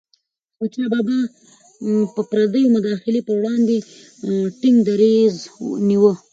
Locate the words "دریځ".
4.89-5.35